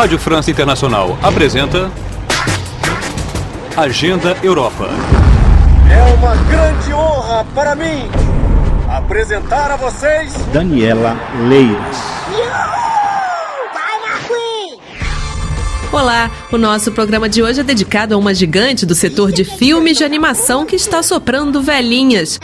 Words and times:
Rádio 0.00 0.18
França 0.18 0.50
Internacional 0.50 1.18
apresenta 1.22 1.92
Agenda 3.76 4.34
Europa. 4.42 4.88
É 5.90 6.14
uma 6.14 6.34
grande 6.36 6.90
honra 6.94 7.44
para 7.54 7.74
mim 7.74 8.08
apresentar 8.88 9.70
a 9.70 9.76
vocês 9.76 10.32
Daniela 10.54 11.14
Leiras. 11.46 11.98
Olá, 15.92 16.30
o 16.50 16.56
nosso 16.56 16.92
programa 16.92 17.28
de 17.28 17.42
hoje 17.42 17.60
é 17.60 17.62
dedicado 17.62 18.14
a 18.14 18.16
uma 18.16 18.32
gigante 18.32 18.86
do 18.86 18.94
setor 18.94 19.30
de 19.30 19.44
filmes 19.44 19.98
de 19.98 20.04
animação 20.04 20.64
que 20.64 20.76
está 20.76 21.02
soprando 21.02 21.60
velhinhas. 21.60 22.40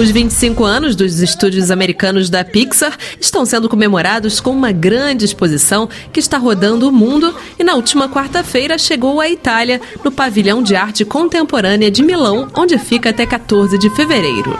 Os 0.00 0.10
25 0.10 0.64
anos 0.64 0.96
dos 0.96 1.20
estúdios 1.20 1.70
americanos 1.70 2.30
da 2.30 2.42
Pixar 2.42 2.96
estão 3.20 3.44
sendo 3.44 3.68
comemorados 3.68 4.40
com 4.40 4.50
uma 4.50 4.72
grande 4.72 5.26
exposição 5.26 5.90
que 6.10 6.18
está 6.18 6.38
rodando 6.38 6.88
o 6.88 6.92
mundo 6.92 7.36
e 7.58 7.62
na 7.62 7.74
última 7.74 8.08
quarta-feira 8.08 8.78
chegou 8.78 9.20
à 9.20 9.28
Itália, 9.28 9.78
no 10.02 10.10
Pavilhão 10.10 10.62
de 10.62 10.74
Arte 10.74 11.04
Contemporânea 11.04 11.90
de 11.90 12.02
Milão, 12.02 12.48
onde 12.56 12.78
fica 12.78 13.10
até 13.10 13.26
14 13.26 13.76
de 13.76 13.90
fevereiro. 13.90 14.58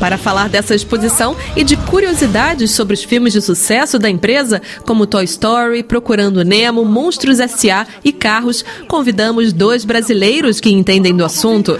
Para 0.00 0.16
falar 0.16 0.48
dessa 0.48 0.74
exposição 0.74 1.36
e 1.54 1.62
de 1.62 1.76
curiosidades 1.76 2.70
sobre 2.70 2.94
os 2.94 3.04
filmes 3.04 3.34
de 3.34 3.42
sucesso 3.42 3.98
da 3.98 4.08
empresa, 4.08 4.60
como 4.86 5.06
Toy 5.06 5.24
Story, 5.24 5.82
Procurando 5.82 6.42
Nemo, 6.42 6.84
Monstros 6.84 7.38
S.A. 7.38 7.86
e 8.02 8.10
Carros, 8.10 8.64
convidamos 8.88 9.52
dois 9.52 9.84
brasileiros 9.84 10.58
que 10.58 10.70
entendem 10.70 11.14
do 11.14 11.24
assunto. 11.24 11.78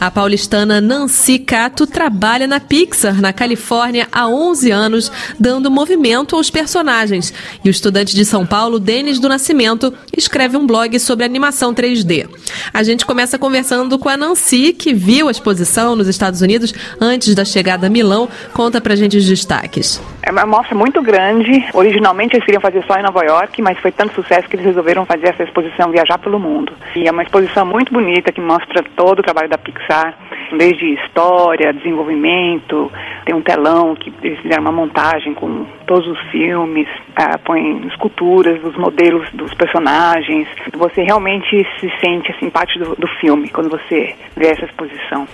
A 0.00 0.10
paulistana 0.10 0.80
Nancy 0.80 1.38
Cato 1.38 1.86
trabalha 1.86 2.46
na 2.46 2.58
Pixar, 2.58 3.20
na 3.20 3.34
Califórnia, 3.34 4.08
há 4.10 4.26
11 4.26 4.70
anos, 4.70 5.12
dando 5.38 5.70
movimento 5.70 6.34
aos 6.34 6.48
personagens. 6.48 7.34
E 7.62 7.68
o 7.68 7.70
estudante 7.70 8.16
de 8.16 8.24
São 8.24 8.46
Paulo, 8.46 8.80
Denis 8.80 9.20
do 9.20 9.28
Nascimento, 9.28 9.92
escreve 10.16 10.56
um 10.56 10.66
blog 10.66 10.98
sobre 10.98 11.26
animação 11.26 11.74
3D. 11.74 12.26
A 12.72 12.82
gente 12.82 13.04
começa 13.04 13.38
conversando 13.38 13.98
com 13.98 14.08
a 14.08 14.16
Nancy, 14.16 14.72
que 14.72 14.94
viu 14.94 15.28
a 15.28 15.30
exposição 15.30 15.94
nos 15.94 16.08
Estados 16.08 16.40
Unidos 16.40 16.72
antes 16.98 17.34
da 17.34 17.44
chegada 17.44 17.88
a 17.88 17.90
Milão. 17.90 18.26
Conta 18.54 18.80
pra 18.80 18.96
gente 18.96 19.18
os 19.18 19.26
destaques. 19.26 20.00
É 20.30 20.32
uma 20.32 20.46
mostra 20.46 20.76
muito 20.76 21.02
grande. 21.02 21.66
Originalmente 21.74 22.36
eles 22.36 22.44
queriam 22.44 22.60
fazer 22.60 22.84
só 22.84 22.94
em 22.94 23.02
Nova 23.02 23.24
York, 23.24 23.60
mas 23.60 23.76
foi 23.80 23.90
tanto 23.90 24.14
sucesso 24.14 24.48
que 24.48 24.54
eles 24.54 24.66
resolveram 24.66 25.04
fazer 25.04 25.26
essa 25.26 25.42
exposição, 25.42 25.90
viajar 25.90 26.18
pelo 26.18 26.38
mundo. 26.38 26.72
E 26.94 27.08
é 27.08 27.10
uma 27.10 27.24
exposição 27.24 27.66
muito 27.66 27.92
bonita 27.92 28.30
que 28.30 28.40
mostra 28.40 28.80
todo 28.94 29.18
o 29.18 29.22
trabalho 29.24 29.48
da 29.48 29.58
Pixar, 29.58 30.16
desde 30.56 30.94
história, 30.94 31.72
desenvolvimento. 31.72 32.92
Tem 33.24 33.34
um 33.34 33.42
telão 33.42 33.96
que 33.96 34.14
eles 34.22 34.38
fizeram 34.38 34.62
uma 34.62 34.70
montagem 34.70 35.34
com 35.34 35.66
todos 35.84 36.06
os 36.06 36.20
filmes, 36.30 36.86
ah, 37.16 37.36
põe 37.36 37.84
esculturas 37.88 38.60
dos 38.62 38.76
modelos 38.76 39.28
dos 39.32 39.52
personagens. 39.54 40.46
Você 40.76 41.02
realmente 41.02 41.66
se 41.80 41.90
sente 42.00 42.30
assim 42.30 42.48
parte 42.48 42.78
do, 42.78 42.94
do 42.94 43.08
filme 43.20 43.48
quando 43.48 43.68
você 43.68 44.14
vê 44.36 44.46
essa 44.46 44.64
exposição. 44.64 45.26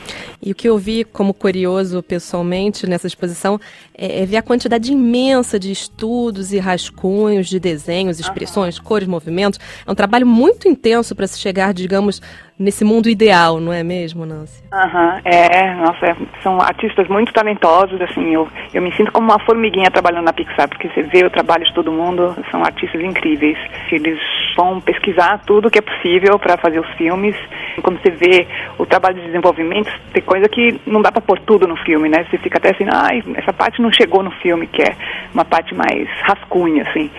E 0.42 0.52
o 0.52 0.54
que 0.54 0.68
eu 0.68 0.78
vi 0.78 1.04
como 1.04 1.34
curioso 1.34 2.02
pessoalmente 2.02 2.86
nessa 2.86 3.06
exposição 3.06 3.58
é, 3.96 4.22
é 4.22 4.26
ver 4.26 4.36
a 4.36 4.42
quantidade 4.42 4.85
imensa 4.92 5.58
de 5.58 5.70
estudos 5.70 6.52
e 6.52 6.58
rascunhos 6.58 7.48
de 7.48 7.58
desenhos, 7.60 8.20
expressões, 8.20 8.78
uhum. 8.78 8.84
cores, 8.84 9.08
movimentos. 9.08 9.58
É 9.86 9.90
um 9.90 9.94
trabalho 9.94 10.26
muito 10.26 10.68
intenso 10.68 11.14
para 11.14 11.26
se 11.26 11.38
chegar, 11.38 11.72
digamos, 11.72 12.20
nesse 12.58 12.84
mundo 12.84 13.08
ideal, 13.08 13.60
não 13.60 13.72
é 13.72 13.82
mesmo, 13.82 14.24
Nancy? 14.24 14.62
Aham, 14.72 15.14
uhum, 15.14 15.20
é, 15.24 15.74
nossa, 15.74 16.06
é, 16.06 16.16
são 16.42 16.60
artistas 16.60 17.06
muito 17.08 17.32
talentosos, 17.32 18.00
assim, 18.00 18.34
eu, 18.34 18.48
eu 18.72 18.80
me 18.80 18.94
sinto 18.96 19.12
como 19.12 19.30
uma 19.30 19.38
formiguinha 19.40 19.90
trabalhando 19.90 20.24
na 20.24 20.32
Pixar, 20.32 20.68
porque 20.68 20.88
você 20.88 21.02
vê 21.02 21.24
o 21.24 21.30
trabalho 21.30 21.64
de 21.64 21.74
todo 21.74 21.92
mundo, 21.92 22.34
são 22.50 22.64
artistas 22.64 23.02
incríveis, 23.02 23.58
eles 23.92 24.18
vão 24.56 24.80
pesquisar 24.80 25.42
tudo 25.46 25.70
que 25.70 25.78
é 25.78 25.82
possível 25.82 26.38
para 26.38 26.56
fazer 26.56 26.80
os 26.80 26.90
filmes, 26.94 27.36
quando 27.82 28.00
você 28.00 28.10
vê 28.10 28.46
o 28.78 28.86
trabalho 28.86 29.16
de 29.16 29.26
desenvolvimento, 29.26 29.90
tem 30.12 30.22
coisa 30.22 30.48
que 30.48 30.80
não 30.86 31.02
dá 31.02 31.10
para 31.10 31.20
pôr 31.20 31.38
tudo 31.40 31.66
no 31.66 31.76
filme, 31.76 32.08
né, 32.08 32.26
você 32.30 32.38
fica 32.38 32.58
até 32.58 32.70
assim, 32.70 32.84
ai, 32.92 33.22
essa 33.36 33.52
parte 33.52 33.80
não 33.80 33.92
chegou 33.92 34.22
no 34.22 34.30
filme, 34.42 34.66
que 34.66 34.82
é 34.82 34.96
uma 35.32 35.44
parte 35.44 35.74
mais 35.74 36.08
rascunha, 36.22 36.82
assim, 36.82 37.10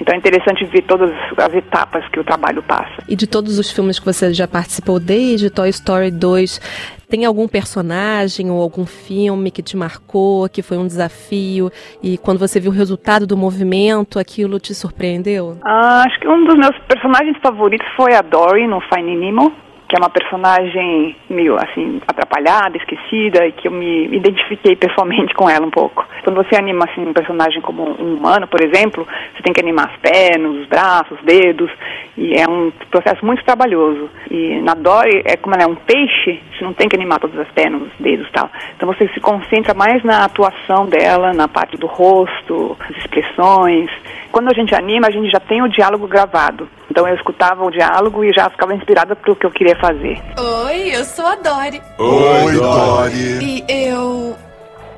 então 0.00 0.14
é 0.14 0.18
interessante 0.18 0.64
ver 0.64 0.82
todas 0.82 1.10
as 1.38 1.54
etapas 1.54 2.06
que 2.08 2.20
o 2.20 2.24
trabalho 2.24 2.62
passa. 2.62 3.02
E 3.08 3.16
de 3.16 3.26
todos 3.26 3.58
os 3.58 3.70
filmes 3.70 3.98
que 3.98 4.04
você 4.04 4.32
já 4.32 4.48
participou, 4.48 4.98
desde 4.98 5.50
Toy 5.50 5.68
Story 5.68 6.10
2, 6.10 6.60
tem 7.08 7.24
algum 7.24 7.46
personagem 7.46 8.50
ou 8.50 8.60
algum 8.60 8.84
filme 8.84 9.50
que 9.50 9.62
te 9.62 9.76
marcou, 9.76 10.48
que 10.48 10.62
foi 10.62 10.76
um 10.78 10.86
desafio 10.86 11.70
e 12.02 12.18
quando 12.18 12.38
você 12.38 12.58
viu 12.58 12.72
o 12.72 12.74
resultado 12.74 13.26
do 13.26 13.36
movimento, 13.36 14.18
aquilo 14.18 14.58
te 14.58 14.74
surpreendeu? 14.74 15.56
Ah, 15.64 16.02
acho 16.06 16.18
que 16.18 16.28
um 16.28 16.44
dos 16.44 16.56
meus 16.56 16.76
personagens 16.88 17.36
favoritos 17.40 17.86
foi 17.96 18.14
a 18.14 18.22
Dory 18.22 18.66
no 18.66 18.80
Finding 18.80 19.18
Nemo 19.18 19.52
que 19.94 19.96
é 19.96 20.02
uma 20.02 20.10
personagem 20.10 21.14
meio 21.30 21.54
assim 21.54 22.00
atrapalhada, 22.08 22.76
esquecida 22.76 23.46
e 23.46 23.52
que 23.52 23.68
eu 23.68 23.72
me 23.72 24.06
identifiquei 24.06 24.74
pessoalmente 24.74 25.32
com 25.38 25.48
ela 25.48 25.64
um 25.64 25.70
pouco. 25.70 26.04
Quando 26.24 26.34
você 26.34 26.56
anima 26.56 26.84
assim 26.84 27.06
um 27.06 27.12
personagem 27.12 27.60
como 27.60 27.84
um 28.02 28.16
humano, 28.16 28.48
por 28.48 28.60
exemplo, 28.60 29.06
você 29.32 29.42
tem 29.44 29.52
que 29.52 29.60
animar 29.60 29.90
as 29.90 29.96
pernas, 30.00 30.56
os 30.56 30.66
braços, 30.66 31.16
os 31.16 31.24
dedos 31.24 31.70
e 32.18 32.34
é 32.34 32.48
um 32.48 32.72
processo 32.90 33.24
muito 33.24 33.44
trabalhoso. 33.44 34.10
E 34.28 34.60
na 34.62 34.74
Dory 34.74 35.22
é 35.24 35.36
como 35.36 35.54
ela 35.54 35.64
é 35.64 35.66
um 35.68 35.76
peixe, 35.76 36.42
você 36.52 36.64
não 36.64 36.72
tem 36.72 36.88
que 36.88 36.96
animar 36.96 37.20
todas 37.20 37.38
as 37.38 37.48
pernas, 37.52 37.82
os 37.82 37.92
dedos, 38.00 38.28
tal. 38.32 38.50
Então 38.76 38.92
você 38.92 39.06
se 39.08 39.20
concentra 39.20 39.74
mais 39.74 40.02
na 40.02 40.24
atuação 40.24 40.86
dela, 40.86 41.32
na 41.32 41.46
parte 41.46 41.76
do 41.76 41.86
rosto, 41.86 42.76
as 42.80 42.96
expressões. 42.96 43.88
Quando 44.34 44.48
a 44.48 44.52
gente 44.52 44.74
anima, 44.74 45.06
a 45.06 45.10
gente 45.12 45.30
já 45.30 45.38
tem 45.38 45.62
o 45.62 45.68
diálogo 45.68 46.08
gravado. 46.08 46.68
Então 46.90 47.06
eu 47.06 47.14
escutava 47.14 47.64
o 47.64 47.70
diálogo 47.70 48.24
e 48.24 48.32
já 48.32 48.50
ficava 48.50 48.74
inspirada 48.74 49.14
para 49.14 49.30
o 49.30 49.36
que 49.36 49.46
eu 49.46 49.50
queria 49.52 49.76
fazer. 49.76 50.20
Oi, 50.66 50.90
eu 50.92 51.04
sou 51.04 51.24
a 51.24 51.36
Dori. 51.36 51.80
Oi, 51.98 52.52
Dori. 52.56 53.38
E 53.40 53.64
eu. 53.68 54.34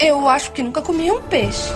Eu 0.00 0.26
acho 0.26 0.52
que 0.52 0.62
nunca 0.62 0.80
comi 0.80 1.10
um 1.10 1.20
peixe. 1.20 1.70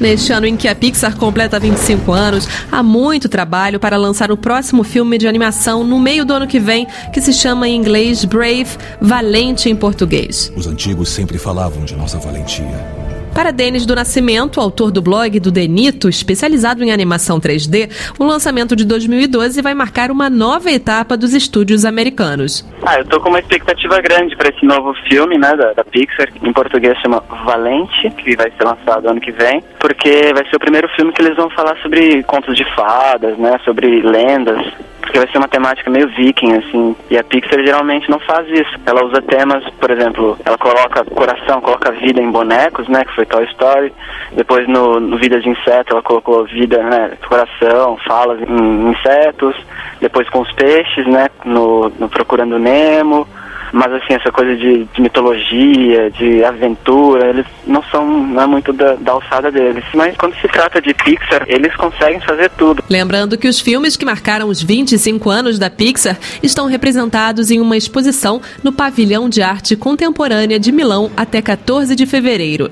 Neste 0.00 0.32
ano 0.32 0.46
em 0.46 0.56
que 0.56 0.66
a 0.66 0.74
Pixar 0.74 1.16
completa 1.16 1.60
25 1.60 2.10
anos, 2.10 2.48
há 2.72 2.82
muito 2.82 3.28
trabalho 3.28 3.78
para 3.78 3.96
lançar 3.96 4.32
o 4.32 4.36
próximo 4.36 4.82
filme 4.82 5.16
de 5.16 5.28
animação 5.28 5.84
no 5.84 6.00
meio 6.00 6.24
do 6.24 6.34
ano 6.34 6.48
que 6.48 6.58
vem, 6.58 6.88
que 7.12 7.20
se 7.20 7.32
chama 7.32 7.68
em 7.68 7.76
inglês 7.76 8.24
Brave, 8.24 8.76
Valente 9.00 9.70
em 9.70 9.76
português. 9.76 10.52
Os 10.56 10.66
antigos 10.66 11.08
sempre 11.08 11.38
falavam 11.38 11.84
de 11.84 11.94
nossa 11.94 12.18
valentia. 12.18 13.11
Para 13.34 13.50
Denis 13.50 13.86
do 13.86 13.94
Nascimento, 13.94 14.60
autor 14.60 14.90
do 14.90 15.00
blog 15.00 15.40
do 15.40 15.50
Denito, 15.50 16.08
especializado 16.08 16.84
em 16.84 16.92
animação 16.92 17.40
3D, 17.40 17.90
o 18.18 18.24
lançamento 18.24 18.76
de 18.76 18.84
2012 18.84 19.62
vai 19.62 19.72
marcar 19.74 20.10
uma 20.10 20.28
nova 20.28 20.70
etapa 20.70 21.16
dos 21.16 21.32
estúdios 21.32 21.86
americanos. 21.86 22.62
Ah, 22.84 22.98
eu 22.98 23.06
tô 23.06 23.18
com 23.20 23.30
uma 23.30 23.40
expectativa 23.40 24.00
grande 24.00 24.36
para 24.36 24.50
esse 24.50 24.66
novo 24.66 24.92
filme, 25.08 25.38
né, 25.38 25.56
da, 25.56 25.72
da, 25.72 25.82
Pixar, 25.82 26.28
em 26.42 26.52
português 26.52 26.98
chama 26.98 27.24
Valente, 27.44 28.10
que 28.10 28.36
vai 28.36 28.50
ser 28.50 28.64
lançado 28.64 29.08
ano 29.08 29.20
que 29.20 29.32
vem, 29.32 29.64
porque 29.80 30.32
vai 30.34 30.46
ser 30.50 30.56
o 30.56 30.60
primeiro 30.60 30.88
filme 30.90 31.12
que 31.12 31.22
eles 31.22 31.36
vão 31.36 31.48
falar 31.50 31.76
sobre 31.78 32.22
contos 32.24 32.54
de 32.54 32.64
fadas, 32.74 33.38
né, 33.38 33.58
sobre 33.64 34.02
lendas 34.02 34.62
porque 35.02 35.18
vai 35.18 35.28
ser 35.30 35.38
uma 35.38 35.48
temática 35.48 35.90
meio 35.90 36.08
viking, 36.08 36.54
assim. 36.54 36.96
E 37.10 37.18
a 37.18 37.24
Pixar 37.24 37.62
geralmente 37.62 38.08
não 38.08 38.18
faz 38.20 38.48
isso. 38.48 38.70
Ela 38.86 39.04
usa 39.04 39.20
temas, 39.20 39.62
por 39.78 39.90
exemplo, 39.90 40.38
ela 40.44 40.56
coloca 40.56 41.04
coração, 41.04 41.60
coloca 41.60 41.90
vida 41.92 42.22
em 42.22 42.30
bonecos, 42.30 42.88
né? 42.88 43.04
Que 43.04 43.14
foi 43.14 43.26
Toy 43.26 43.44
Story. 43.46 43.92
Depois 44.32 44.66
no, 44.68 45.00
no 45.00 45.18
Vida 45.18 45.40
de 45.40 45.48
Inseto 45.48 45.92
ela 45.92 46.02
colocou 46.02 46.44
vida, 46.44 46.82
né? 46.82 47.12
Coração, 47.28 47.98
falas 48.06 48.40
em 48.40 48.90
insetos. 48.90 49.56
Depois 50.00 50.28
com 50.30 50.40
os 50.40 50.52
peixes, 50.52 51.06
né? 51.06 51.28
No, 51.44 51.92
no 51.98 52.08
Procurando 52.08 52.58
Nemo 52.58 53.26
mas 53.72 53.90
assim, 53.92 54.12
essa 54.12 54.30
coisa 54.30 54.54
de, 54.54 54.84
de, 54.84 55.00
mitologia, 55.00 56.10
de 56.10 56.44
aventura, 56.44 57.30
eles 57.30 57.46
não 57.66 57.82
são 57.84 58.06
não 58.06 58.42
é 58.42 58.46
muito 58.46 58.72
da, 58.72 58.94
da, 58.94 59.12
alçada 59.12 59.50
deles. 59.50 59.82
Mas 59.94 60.16
quando 60.16 60.34
se 60.36 60.46
trata 60.48 60.80
de 60.80 60.92
Pixar, 60.92 61.44
eles 61.46 61.74
conseguem 61.76 62.20
fazer 62.20 62.50
tudo. 62.50 62.84
Lembrando 62.88 63.38
que 63.38 63.48
os 63.48 63.60
filmes 63.60 63.96
que 63.96 64.04
marcaram 64.04 64.48
os 64.48 64.62
25 64.62 65.30
anos 65.30 65.58
da 65.58 65.70
Pixar 65.70 66.18
estão 66.42 66.66
representados 66.66 67.50
em 67.50 67.60
uma 67.60 67.76
exposição 67.76 68.42
no 68.62 68.72
Pavilhão 68.72 69.28
de 69.28 69.40
Arte 69.40 69.74
Contemporânea 69.74 70.60
de 70.60 70.70
Milão 70.70 71.10
até 71.16 71.40
14 71.40 71.96
de 71.96 72.04
fevereiro. 72.04 72.70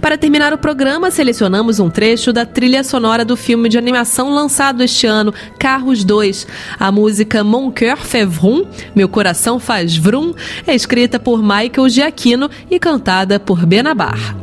Para 0.00 0.18
terminar 0.18 0.52
o 0.52 0.58
programa, 0.58 1.10
selecionamos 1.10 1.78
um 1.78 1.88
trecho 1.88 2.32
da 2.32 2.44
trilha 2.44 2.82
sonora 2.82 3.24
do 3.24 3.36
filme 3.36 3.68
de 3.68 3.78
animação 3.78 4.34
lançado 4.34 4.82
este 4.82 5.06
ano, 5.06 5.32
Carros 5.58 6.02
2. 6.02 6.46
A 6.78 6.90
música 6.90 7.44
Mon 7.44 7.70
Coeur 7.70 7.98
fait 7.98 8.26
vroom, 8.26 8.64
Meu 8.96 9.08
Coração 9.08 9.60
Faz 9.60 9.96
Vrum, 9.96 10.34
é 10.66 10.74
escrita 10.74 11.18
por 11.18 11.42
Michael 11.42 11.88
Giacchino 11.88 12.48
e 12.70 12.78
cantada 12.78 13.38
por 13.38 13.66
Benabar. 13.66 14.36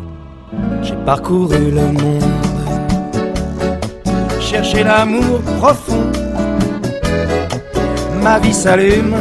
J'ai 0.82 0.96
parcouru 1.06 1.72
le 1.72 1.82
monde, 1.82 2.24
cherché 4.40 4.84
l'amour 4.84 5.42
profond. 5.60 6.12
Ma 8.24 8.40
vie 8.40 8.54
s'allume, 8.54 9.16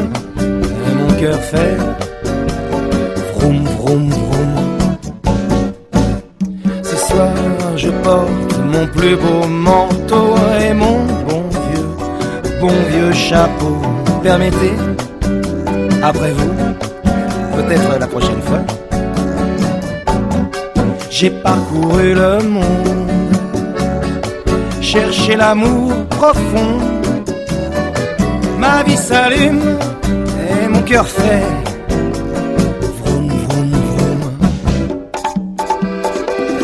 mon 0.98 1.14
cœur 1.20 1.38
fait 1.40 1.76
vroom 3.34 3.64
vroom 3.64 4.10
vroom. 4.10 4.66
Je 7.76 7.88
porte 7.88 8.58
mon 8.72 8.86
plus 8.88 9.16
beau 9.16 9.46
manteau 9.48 10.34
et 10.60 10.74
mon 10.74 10.98
bon 11.26 11.44
vieux, 11.66 11.88
bon 12.60 12.72
vieux 12.90 13.12
chapeau. 13.12 13.76
Permettez, 14.22 14.76
après 16.06 16.30
vous, 16.30 16.54
peut-être 17.56 17.98
la 17.98 18.06
prochaine 18.06 18.40
fois, 18.42 18.62
j'ai 21.10 21.30
parcouru 21.30 22.14
le 22.14 22.38
monde, 22.44 23.10
cherché 24.80 25.34
l'amour 25.34 25.92
profond. 26.10 26.78
Ma 28.56 28.84
vie 28.84 28.96
s'allume 28.96 29.64
et 30.48 30.68
mon 30.68 30.82
cœur 30.82 31.08
fait. 31.08 31.42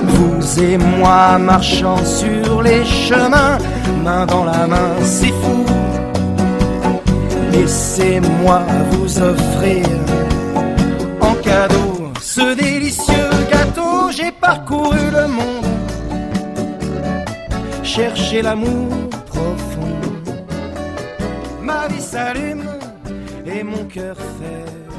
Vous 0.07 0.63
et 0.63 0.79
moi 0.79 1.39
marchant 1.39 1.99
sur 2.05 2.63
les 2.63 2.85
chemins, 2.85 3.59
main 4.05 4.25
dans 4.25 4.45
la 4.45 4.69
main, 4.69 4.91
fou. 5.01 5.32
Laissez-moi 7.95 8.63
vous 8.91 9.21
offrir 9.21 9.87
en 11.21 11.35
cadeau 11.43 12.11
ce 12.23 12.55
délicieux 12.55 13.31
gâteau. 13.51 14.11
J'ai 14.11 14.33
parcouru 14.33 15.11
le 15.11 15.27
monde, 15.27 15.67
cherché 17.83 18.41
l'amour 18.41 18.89
profond. 19.27 19.99
Ma 21.61 21.87
vie 21.89 22.01
s'allume 22.01 22.65
et 23.45 23.63
mon 23.63 23.85
cœur 23.85 24.17
fait 24.17 24.92